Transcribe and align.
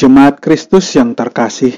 Jemaat 0.00 0.40
Kristus 0.40 0.96
yang 0.96 1.12
terkasih, 1.12 1.76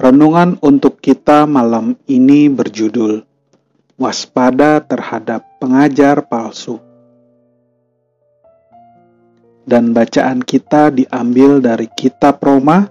renungan 0.00 0.56
untuk 0.64 0.96
kita 0.96 1.44
malam 1.44 1.92
ini 2.08 2.48
berjudul 2.48 3.20
"Waspada 4.00 4.80
Terhadap 4.80 5.44
Pengajar 5.60 6.24
Palsu". 6.24 6.80
Dan 9.68 9.92
bacaan 9.92 10.40
kita 10.40 10.88
diambil 10.88 11.60
dari 11.60 11.84
Kitab 11.92 12.40
Roma 12.40 12.88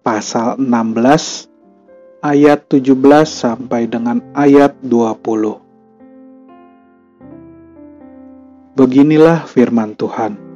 pasal 0.00 0.56
16 0.56 2.24
ayat 2.24 2.64
17 2.72 3.28
sampai 3.28 3.84
dengan 3.84 4.24
ayat 4.32 4.72
20. 4.80 5.60
Beginilah 8.80 9.44
firman 9.44 9.92
Tuhan. 9.92 10.47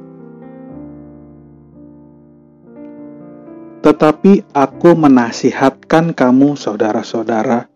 Tetapi 3.83 4.55
aku 4.55 4.95
menasihatkan 4.95 6.15
kamu, 6.15 6.55
saudara-saudara, 6.55 7.67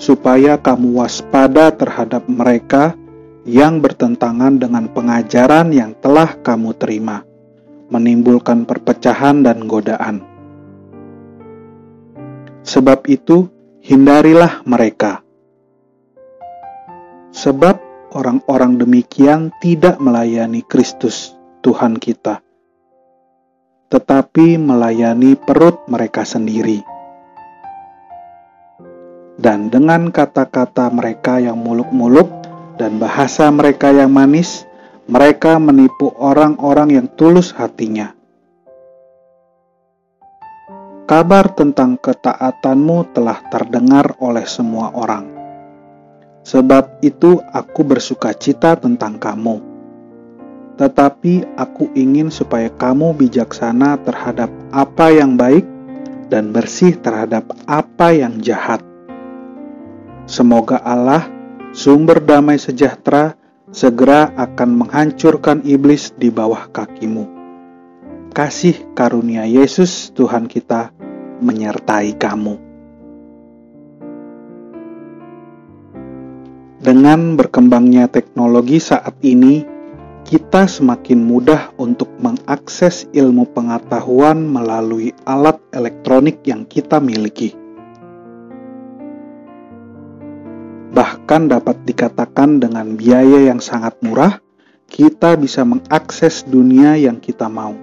supaya 0.00 0.56
kamu 0.56 0.96
waspada 0.96 1.68
terhadap 1.76 2.24
mereka 2.24 2.96
yang 3.44 3.84
bertentangan 3.84 4.56
dengan 4.56 4.88
pengajaran 4.88 5.68
yang 5.76 5.92
telah 6.00 6.40
kamu 6.40 6.72
terima, 6.80 7.20
menimbulkan 7.92 8.64
perpecahan 8.64 9.44
dan 9.44 9.68
godaan. 9.68 10.24
Sebab 12.64 13.04
itu, 13.12 13.52
hindarilah 13.84 14.64
mereka, 14.64 15.20
sebab 17.36 17.76
orang-orang 18.16 18.80
demikian 18.80 19.52
tidak 19.60 20.00
melayani 20.00 20.64
Kristus, 20.64 21.36
Tuhan 21.60 22.00
kita 22.00 22.40
tetapi 23.92 24.56
melayani 24.56 25.36
perut 25.36 25.84
mereka 25.84 26.24
sendiri. 26.24 26.80
Dan 29.36 29.68
dengan 29.68 30.08
kata-kata 30.08 30.88
mereka 30.88 31.36
yang 31.36 31.60
muluk-muluk 31.60 32.32
dan 32.80 32.96
bahasa 32.96 33.52
mereka 33.52 33.92
yang 33.92 34.08
manis, 34.08 34.64
mereka 35.04 35.60
menipu 35.60 36.08
orang-orang 36.16 36.96
yang 36.96 37.06
tulus 37.20 37.52
hatinya. 37.52 38.16
Kabar 41.04 41.52
tentang 41.52 42.00
ketaatanmu 42.00 43.12
telah 43.12 43.44
terdengar 43.52 44.16
oleh 44.24 44.48
semua 44.48 44.88
orang. 44.96 45.28
Sebab 46.48 47.04
itu, 47.04 47.36
aku 47.52 47.84
bersuka 47.84 48.32
cita 48.32 48.72
tentang 48.80 49.20
kamu 49.20 49.71
tetapi 50.82 51.46
aku 51.54 51.94
ingin 51.94 52.26
supaya 52.26 52.66
kamu 52.66 53.14
bijaksana 53.14 54.02
terhadap 54.02 54.50
apa 54.74 55.14
yang 55.14 55.38
baik 55.38 55.62
dan 56.26 56.50
bersih 56.50 56.98
terhadap 56.98 57.54
apa 57.70 58.10
yang 58.10 58.42
jahat. 58.42 58.82
Semoga 60.26 60.82
Allah, 60.82 61.30
sumber 61.70 62.18
damai 62.18 62.58
sejahtera, 62.58 63.38
segera 63.70 64.34
akan 64.34 64.82
menghancurkan 64.82 65.62
iblis 65.62 66.10
di 66.18 66.34
bawah 66.34 66.66
kakimu. 66.74 67.30
Kasih 68.34 68.74
karunia 68.98 69.46
Yesus, 69.46 70.10
Tuhan 70.10 70.50
kita, 70.50 70.90
menyertai 71.38 72.10
kamu. 72.18 72.58
Dengan 76.82 77.38
berkembangnya 77.38 78.10
teknologi 78.10 78.82
saat 78.82 79.14
ini, 79.22 79.71
kita 80.32 80.64
semakin 80.64 81.28
mudah 81.28 81.76
untuk 81.76 82.08
mengakses 82.16 83.04
ilmu 83.12 83.52
pengetahuan 83.52 84.40
melalui 84.40 85.12
alat 85.28 85.60
elektronik 85.76 86.40
yang 86.48 86.64
kita 86.64 87.04
miliki. 87.04 87.52
Bahkan 90.88 91.52
dapat 91.52 91.84
dikatakan 91.84 92.64
dengan 92.64 92.96
biaya 92.96 93.52
yang 93.52 93.60
sangat 93.60 94.00
murah, 94.00 94.40
kita 94.88 95.36
bisa 95.36 95.68
mengakses 95.68 96.48
dunia 96.48 96.96
yang 96.96 97.20
kita 97.20 97.52
mau. 97.52 97.76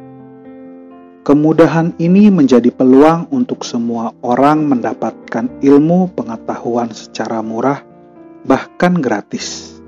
Kemudahan 1.22 1.94
ini 2.02 2.34
menjadi 2.34 2.74
peluang 2.74 3.30
untuk 3.30 3.62
semua 3.62 4.10
orang 4.26 4.66
mendapatkan 4.66 5.62
ilmu 5.62 6.18
pengetahuan 6.18 6.90
secara 6.98 7.46
murah, 7.46 7.86
bahkan 8.42 8.98
gratis 8.98 9.79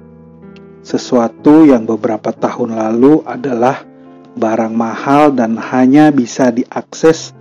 sesuatu 0.91 1.63
yang 1.63 1.87
beberapa 1.87 2.35
tahun 2.35 2.75
lalu 2.75 3.23
adalah 3.23 3.87
barang 4.35 4.75
mahal 4.75 5.31
dan 5.31 5.55
hanya 5.55 6.11
bisa 6.11 6.51
diakses 6.51 7.31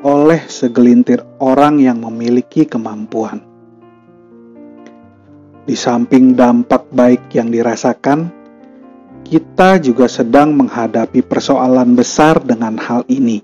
oleh 0.00 0.40
segelintir 0.48 1.20
orang 1.36 1.84
yang 1.84 2.00
memiliki 2.00 2.64
kemampuan. 2.64 3.44
Di 5.64 5.76
samping 5.76 6.32
dampak 6.32 6.88
baik 6.92 7.28
yang 7.36 7.52
dirasakan, 7.52 8.28
kita 9.24 9.80
juga 9.80 10.08
sedang 10.08 10.52
menghadapi 10.56 11.24
persoalan 11.24 11.96
besar 11.96 12.40
dengan 12.40 12.76
hal 12.80 13.04
ini. 13.08 13.40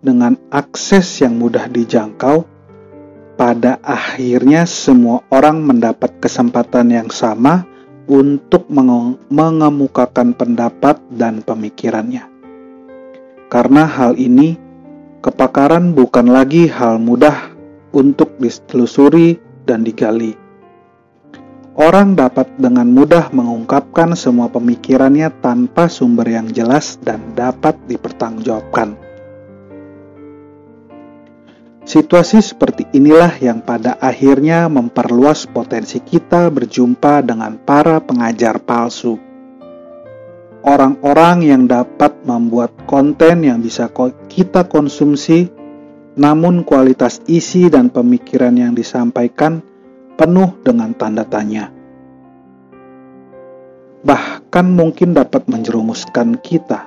Dengan 0.00 0.36
akses 0.48 1.20
yang 1.20 1.36
mudah 1.36 1.68
dijangkau, 1.68 2.59
pada 3.60 3.76
akhirnya 3.84 4.64
semua 4.64 5.20
orang 5.28 5.60
mendapat 5.60 6.16
kesempatan 6.16 6.96
yang 6.96 7.12
sama 7.12 7.68
untuk 8.08 8.64
mengemukakan 9.28 10.32
pendapat 10.32 10.96
dan 11.12 11.44
pemikirannya. 11.44 12.24
Karena 13.52 13.84
hal 13.84 14.16
ini, 14.16 14.56
kepakaran 15.20 15.92
bukan 15.92 16.32
lagi 16.32 16.72
hal 16.72 17.04
mudah 17.04 17.52
untuk 17.92 18.40
ditelusuri 18.40 19.36
dan 19.68 19.84
digali. 19.84 20.32
Orang 21.76 22.16
dapat 22.16 22.48
dengan 22.56 22.88
mudah 22.88 23.28
mengungkapkan 23.28 24.16
semua 24.16 24.48
pemikirannya 24.48 25.28
tanpa 25.44 25.92
sumber 25.92 26.32
yang 26.32 26.48
jelas 26.48 26.96
dan 27.04 27.36
dapat 27.36 27.76
dipertanggungjawabkan. 27.84 29.09
Situasi 31.90 32.38
seperti 32.38 32.86
inilah 32.94 33.34
yang 33.42 33.66
pada 33.66 33.98
akhirnya 33.98 34.70
memperluas 34.70 35.50
potensi 35.50 35.98
kita 35.98 36.46
berjumpa 36.46 37.18
dengan 37.26 37.58
para 37.58 37.98
pengajar 37.98 38.62
palsu. 38.62 39.18
Orang-orang 40.62 41.42
yang 41.42 41.66
dapat 41.66 42.14
membuat 42.22 42.70
konten 42.86 43.42
yang 43.42 43.58
bisa 43.58 43.90
kita 44.30 44.70
konsumsi, 44.70 45.50
namun 46.14 46.62
kualitas 46.62 47.26
isi 47.26 47.66
dan 47.66 47.90
pemikiran 47.90 48.54
yang 48.54 48.70
disampaikan 48.70 49.58
penuh 50.14 50.62
dengan 50.62 50.94
tanda 50.94 51.26
tanya. 51.26 51.74
Bahkan 54.06 54.66
mungkin 54.78 55.18
dapat 55.18 55.50
menjerumuskan 55.50 56.38
kita. 56.38 56.86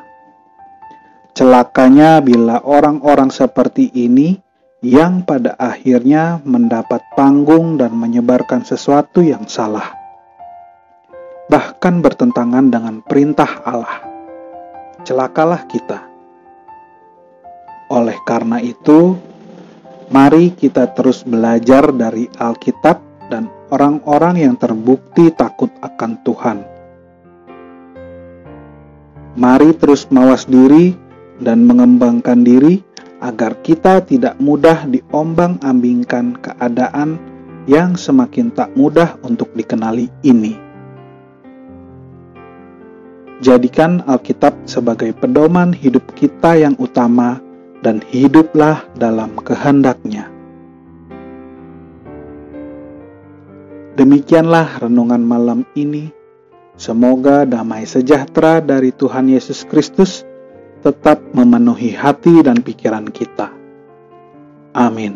Celakanya 1.36 2.24
bila 2.24 2.64
orang-orang 2.64 3.36
seperti 3.36 3.92
ini 3.92 4.40
yang 4.84 5.24
pada 5.24 5.56
akhirnya 5.56 6.44
mendapat 6.44 7.00
panggung 7.16 7.80
dan 7.80 7.96
menyebarkan 7.96 8.68
sesuatu 8.68 9.24
yang 9.24 9.48
salah, 9.48 9.96
bahkan 11.48 12.04
bertentangan 12.04 12.68
dengan 12.68 13.00
perintah 13.00 13.64
Allah. 13.64 14.04
Celakalah 15.08 15.64
kita. 15.72 16.04
Oleh 17.96 18.20
karena 18.28 18.60
itu, 18.60 19.16
mari 20.12 20.52
kita 20.52 20.92
terus 20.92 21.24
belajar 21.24 21.88
dari 21.96 22.28
Alkitab 22.36 23.00
dan 23.32 23.48
orang-orang 23.72 24.36
yang 24.44 24.56
terbukti 24.60 25.32
takut 25.32 25.72
akan 25.80 26.20
Tuhan. 26.28 26.58
Mari 29.40 29.80
terus 29.80 30.12
mawas 30.12 30.44
diri 30.44 30.92
dan 31.40 31.64
mengembangkan 31.64 32.44
diri 32.44 32.93
agar 33.24 33.56
kita 33.64 34.04
tidak 34.04 34.36
mudah 34.44 34.84
diombang-ambingkan 34.84 36.36
keadaan 36.44 37.16
yang 37.64 37.96
semakin 37.96 38.52
tak 38.52 38.76
mudah 38.76 39.16
untuk 39.24 39.48
dikenali 39.56 40.12
ini. 40.28 40.60
Jadikan 43.40 44.04
Alkitab 44.04 44.68
sebagai 44.68 45.16
pedoman 45.16 45.72
hidup 45.72 46.04
kita 46.16 46.60
yang 46.60 46.76
utama 46.80 47.40
dan 47.80 48.04
hiduplah 48.12 48.84
dalam 49.00 49.36
kehendaknya. 49.40 50.28
Demikianlah 54.00 54.84
renungan 54.84 55.24
malam 55.24 55.60
ini. 55.76 56.12
Semoga 56.74 57.46
damai 57.46 57.86
sejahtera 57.86 58.58
dari 58.58 58.90
Tuhan 58.90 59.30
Yesus 59.30 59.62
Kristus 59.70 60.26
tetap 60.84 61.24
memenuhi 61.32 61.96
hati 61.96 62.44
dan 62.44 62.60
pikiran 62.60 63.08
kita. 63.08 63.56
Amin. 64.76 65.16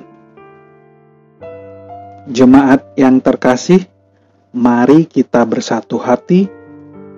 Jemaat 2.32 2.96
yang 2.96 3.20
terkasih, 3.20 3.84
mari 4.56 5.04
kita 5.04 5.44
bersatu 5.44 6.00
hati 6.00 6.48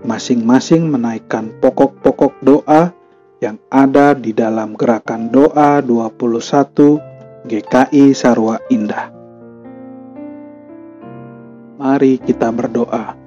masing-masing 0.01 0.90
menaikkan 0.90 1.54
pokok-pokok 1.62 2.34
doa 2.42 2.90
yang 3.38 3.62
ada 3.69 4.18
di 4.18 4.34
dalam 4.34 4.74
gerakan 4.74 5.30
doa 5.30 5.80
21 5.86 7.46
GKI 7.46 8.16
Sarwa 8.18 8.57
Indah. 8.74 9.12
Mari 11.80 12.19
kita 12.19 12.51
berdoa. 12.51 13.19